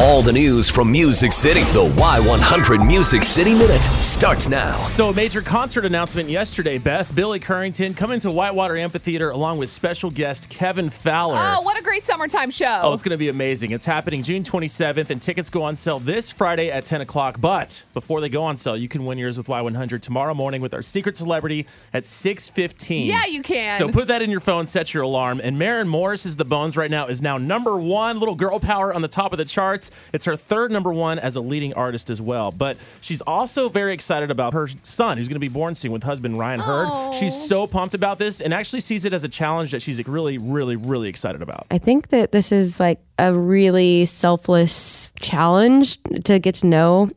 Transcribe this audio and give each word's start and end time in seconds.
All 0.00 0.22
the 0.22 0.32
news 0.32 0.70
from 0.70 0.90
Music 0.90 1.30
City. 1.30 1.60
The 1.60 1.86
Y100 1.98 2.86
Music 2.86 3.22
City 3.22 3.52
Minute 3.52 3.80
starts 3.80 4.48
now. 4.48 4.72
So, 4.86 5.10
a 5.10 5.14
major 5.14 5.42
concert 5.42 5.84
announcement 5.84 6.30
yesterday, 6.30 6.78
Beth. 6.78 7.14
Billy 7.14 7.38
Currington 7.38 7.94
coming 7.94 8.18
to 8.20 8.30
Whitewater 8.30 8.78
Amphitheater 8.78 9.28
along 9.28 9.58
with 9.58 9.68
special 9.68 10.10
guest 10.10 10.48
Kevin 10.48 10.88
Fowler. 10.88 11.36
Oh, 11.38 11.60
what 11.60 11.78
a 11.78 11.82
great 11.82 12.02
summertime 12.02 12.50
show. 12.50 12.80
Oh, 12.82 12.94
it's 12.94 13.02
going 13.02 13.10
to 13.10 13.18
be 13.18 13.28
amazing. 13.28 13.72
It's 13.72 13.84
happening 13.84 14.22
June 14.22 14.42
27th, 14.42 15.10
and 15.10 15.20
tickets 15.20 15.50
go 15.50 15.62
on 15.64 15.76
sale 15.76 15.98
this 15.98 16.30
Friday 16.32 16.70
at 16.70 16.86
10 16.86 17.02
o'clock. 17.02 17.38
But 17.38 17.84
before 17.92 18.22
they 18.22 18.30
go 18.30 18.42
on 18.42 18.56
sale, 18.56 18.78
you 18.78 18.88
can 18.88 19.04
win 19.04 19.18
yours 19.18 19.36
with 19.36 19.48
Y100 19.48 20.00
tomorrow 20.00 20.32
morning 20.32 20.62
with 20.62 20.72
our 20.72 20.80
secret 20.80 21.18
celebrity 21.18 21.66
at 21.92 22.04
6.15. 22.04 23.06
Yeah, 23.06 23.26
you 23.26 23.42
can. 23.42 23.78
So 23.78 23.90
put 23.90 24.08
that 24.08 24.22
in 24.22 24.30
your 24.30 24.40
phone, 24.40 24.66
set 24.66 24.94
your 24.94 25.02
alarm. 25.02 25.42
And 25.44 25.58
Maren 25.58 25.88
Morris 25.88 26.24
is 26.24 26.36
the 26.36 26.46
Bones 26.46 26.78
right 26.78 26.90
now, 26.90 27.06
is 27.06 27.20
now 27.20 27.36
number 27.36 27.76
one. 27.76 28.18
Little 28.18 28.34
girl 28.34 28.58
power 28.60 28.94
on 28.94 29.02
the 29.02 29.08
top 29.08 29.34
of 29.34 29.36
the 29.36 29.44
charts. 29.44 29.89
It's 30.12 30.24
her 30.24 30.36
third 30.36 30.70
number 30.70 30.92
one 30.92 31.18
as 31.18 31.36
a 31.36 31.40
leading 31.40 31.74
artist 31.74 32.10
as 32.10 32.20
well. 32.20 32.50
But 32.50 32.78
she's 33.00 33.20
also 33.22 33.68
very 33.68 33.92
excited 33.92 34.30
about 34.30 34.54
her 34.54 34.68
son, 34.82 35.18
who's 35.18 35.28
going 35.28 35.34
to 35.34 35.40
be 35.40 35.48
born 35.48 35.74
soon 35.74 35.92
with 35.92 36.02
husband 36.02 36.38
Ryan 36.38 36.60
Hurd. 36.60 36.88
Oh. 36.90 37.12
She's 37.12 37.34
so 37.34 37.66
pumped 37.66 37.94
about 37.94 38.18
this 38.18 38.40
and 38.40 38.54
actually 38.54 38.80
sees 38.80 39.04
it 39.04 39.12
as 39.12 39.24
a 39.24 39.28
challenge 39.28 39.72
that 39.72 39.82
she's 39.82 39.98
like, 39.98 40.08
really, 40.08 40.38
really, 40.38 40.76
really 40.76 41.08
excited 41.08 41.42
about. 41.42 41.66
I 41.70 41.78
think 41.78 42.08
that 42.08 42.32
this 42.32 42.52
is 42.52 42.80
like 42.80 43.00
a 43.18 43.34
really 43.34 44.06
selfless 44.06 45.09
challenge 45.20 46.02
to 46.24 46.38
get 46.38 46.56
to 46.56 46.66
know 46.66 47.10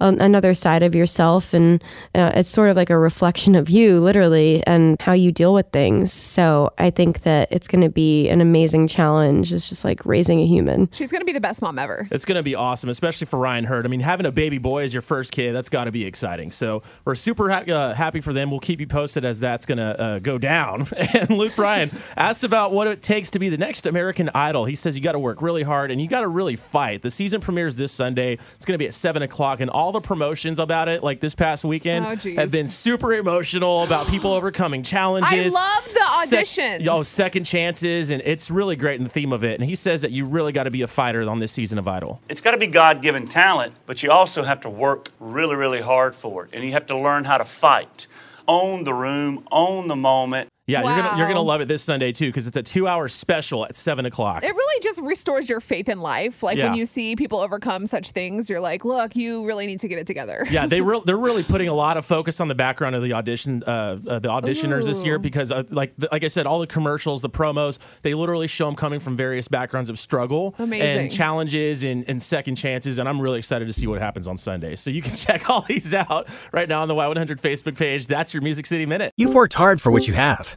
um, 0.00 0.16
another 0.20 0.54
side 0.54 0.82
of 0.82 0.94
yourself. 0.94 1.54
And 1.54 1.82
uh, 2.14 2.32
it's 2.34 2.50
sort 2.50 2.70
of 2.70 2.76
like 2.76 2.90
a 2.90 2.98
reflection 2.98 3.54
of 3.54 3.70
you, 3.70 4.00
literally, 4.00 4.62
and 4.66 5.00
how 5.00 5.12
you 5.12 5.32
deal 5.32 5.54
with 5.54 5.70
things. 5.70 6.12
So 6.12 6.72
I 6.78 6.90
think 6.90 7.22
that 7.22 7.48
it's 7.50 7.68
going 7.68 7.82
to 7.82 7.90
be 7.90 8.28
an 8.28 8.40
amazing 8.40 8.88
challenge. 8.88 9.52
It's 9.52 9.68
just 9.68 9.84
like 9.84 10.04
raising 10.04 10.40
a 10.40 10.46
human. 10.46 10.88
She's 10.92 11.10
going 11.10 11.20
to 11.20 11.26
be 11.26 11.32
the 11.32 11.40
best 11.40 11.62
mom 11.62 11.78
ever. 11.78 12.06
It's 12.10 12.24
going 12.24 12.36
to 12.36 12.42
be 12.42 12.54
awesome, 12.54 12.90
especially 12.90 13.26
for 13.26 13.38
Ryan 13.38 13.64
Hurd. 13.64 13.84
I 13.84 13.88
mean, 13.88 14.00
having 14.00 14.26
a 14.26 14.32
baby 14.32 14.58
boy 14.58 14.84
as 14.84 14.94
your 14.94 15.02
first 15.02 15.32
kid, 15.32 15.54
that's 15.54 15.68
got 15.68 15.84
to 15.84 15.92
be 15.92 16.04
exciting. 16.04 16.50
So 16.50 16.82
we're 17.04 17.14
super 17.14 17.50
ha- 17.50 17.70
uh, 17.70 17.94
happy 17.94 18.20
for 18.20 18.32
them. 18.32 18.50
We'll 18.50 18.60
keep 18.60 18.80
you 18.80 18.86
posted 18.86 19.24
as 19.24 19.40
that's 19.40 19.66
going 19.66 19.78
to 19.78 20.00
uh, 20.00 20.18
go 20.18 20.38
down. 20.38 20.86
And 21.12 21.28
Luke 21.30 21.56
Bryan 21.56 21.90
asked 22.16 22.44
about 22.44 22.72
what 22.72 22.86
it 22.86 23.02
takes 23.02 23.32
to 23.32 23.38
be 23.38 23.48
the 23.48 23.58
next 23.58 23.84
American 23.86 24.30
Idol. 24.32 24.64
He 24.64 24.74
says 24.74 24.96
you 24.96 25.02
got 25.02 25.12
to 25.12 25.18
work 25.18 25.42
really 25.42 25.64
hard 25.64 25.90
and 25.90 26.00
you 26.00 26.06
got 26.06 26.20
to 26.20 26.28
really 26.28 26.56
fight. 26.56 27.02
The 27.02 27.10
season 27.10 27.40
premieres 27.50 27.74
this 27.76 27.90
Sunday. 27.90 28.34
It's 28.54 28.64
going 28.64 28.74
to 28.74 28.78
be 28.78 28.86
at 28.86 28.94
7 28.94 29.22
o'clock, 29.22 29.60
and 29.60 29.68
all 29.70 29.90
the 29.92 30.00
promotions 30.00 30.58
about 30.60 30.88
it, 30.88 31.02
like 31.02 31.18
this 31.20 31.34
past 31.34 31.64
weekend, 31.64 32.06
Oh, 32.06 32.30
have 32.36 32.52
been 32.52 32.68
super 32.68 33.12
emotional 33.12 33.82
about 33.82 34.06
people 34.06 34.32
overcoming 34.40 34.82
challenges. 34.84 35.54
I 35.54 35.58
love 35.58 35.84
the 35.84 36.26
Sec- 36.44 36.44
auditions. 36.80 36.88
oh, 36.90 37.02
second 37.02 37.44
chances, 37.44 38.10
and 38.10 38.22
it's 38.24 38.50
really 38.50 38.76
great 38.76 38.98
in 38.98 39.04
the 39.04 39.10
theme 39.10 39.32
of 39.32 39.42
it. 39.42 39.58
And 39.60 39.68
he 39.68 39.74
says 39.74 40.02
that 40.02 40.12
you 40.12 40.26
really 40.26 40.52
got 40.52 40.64
to 40.64 40.70
be 40.70 40.82
a 40.82 40.86
fighter 40.86 41.28
on 41.28 41.40
this 41.40 41.50
season 41.50 41.78
of 41.78 41.88
Idol. 41.88 42.20
It's 42.28 42.40
got 42.40 42.52
to 42.52 42.58
be 42.58 42.68
God 42.68 43.02
given 43.02 43.26
talent, 43.26 43.74
but 43.86 44.02
you 44.02 44.10
also 44.12 44.44
have 44.44 44.60
to 44.60 44.70
work 44.70 45.08
really, 45.18 45.56
really 45.56 45.80
hard 45.80 46.14
for 46.14 46.44
it. 46.44 46.50
And 46.52 46.62
you 46.62 46.70
have 46.72 46.86
to 46.86 46.96
learn 46.96 47.24
how 47.24 47.38
to 47.38 47.44
fight. 47.44 48.06
Own 48.46 48.84
the 48.84 48.94
room, 48.94 49.46
own 49.50 49.88
the 49.88 49.96
moment. 49.96 50.48
Yeah, 50.70 50.82
you're 50.82 51.02
gonna 51.02 51.18
you're 51.18 51.28
gonna 51.28 51.40
love 51.42 51.60
it 51.60 51.68
this 51.68 51.82
Sunday 51.82 52.12
too 52.12 52.26
because 52.26 52.46
it's 52.46 52.56
a 52.56 52.62
two 52.62 52.86
hour 52.88 53.08
special 53.08 53.64
at 53.64 53.76
seven 53.76 54.06
o'clock. 54.06 54.42
It 54.44 54.54
really 54.54 54.80
just 54.82 55.00
restores 55.02 55.48
your 55.48 55.60
faith 55.60 55.88
in 55.88 56.00
life. 56.00 56.42
Like 56.42 56.56
Yeah. 56.56 56.68
when 56.68 56.74
you 56.74 56.86
see 56.86 57.16
people 57.16 57.40
overcome 57.40 57.86
such 57.86 58.10
things, 58.12 58.48
you're 58.48 58.60
like, 58.60 58.84
look, 58.84 59.16
you 59.16 59.46
really 59.46 59.66
need 59.66 59.80
to 59.80 59.88
get 59.88 59.98
it 59.98 60.06
together. 60.06 60.46
yeah, 60.50 60.66
they 60.66 60.80
re- 60.90 61.02
they're 61.04 61.16
really 61.18 61.42
putting 61.42 61.68
a 61.68 61.74
lot 61.74 61.96
of 61.96 62.04
focus 62.04 62.40
on 62.40 62.48
the 62.48 62.54
background 62.54 62.94
of 62.94 63.02
the 63.02 63.12
audition, 63.12 63.62
uh, 63.66 63.98
uh, 64.06 64.18
the 64.18 64.28
auditioners 64.28 64.86
this 64.86 65.04
year 65.04 65.18
because, 65.18 65.50
uh, 65.52 65.62
like 65.70 65.94
the, 65.96 66.08
like 66.12 66.24
I 66.24 66.28
said, 66.28 66.46
all 66.46 66.60
the 66.60 66.66
commercials, 66.66 67.22
the 67.22 67.30
promos, 67.30 67.78
they 68.02 68.14
literally 68.14 68.46
show 68.46 68.66
them 68.66 68.76
coming 68.76 69.00
from 69.00 69.16
various 69.16 69.48
backgrounds 69.48 69.88
of 69.88 69.98
struggle 69.98 70.54
Amazing. 70.58 70.86
and 71.02 71.10
challenges 71.10 71.84
and, 71.84 72.04
and 72.08 72.20
second 72.22 72.54
chances, 72.56 72.98
and 72.98 73.08
I'm 73.08 73.20
really 73.20 73.38
excited 73.38 73.66
to 73.66 73.72
see 73.72 73.86
what 73.86 74.00
happens 74.00 74.28
on 74.28 74.36
Sunday. 74.36 74.76
So 74.76 74.90
you 74.90 75.02
can 75.02 75.14
check 75.16 75.48
all 75.50 75.62
these 75.62 75.94
out 75.94 76.28
right 76.52 76.68
now 76.68 76.82
on 76.82 76.88
the 76.88 76.94
Y100 76.94 77.40
Facebook 77.40 77.76
page. 77.78 78.06
That's 78.06 78.32
your 78.34 78.42
Music 78.42 78.66
City 78.66 78.86
Minute. 78.86 79.12
You've 79.16 79.34
worked 79.34 79.54
hard 79.54 79.80
for 79.80 79.90
what 79.90 80.06
you 80.06 80.14
have 80.14 80.56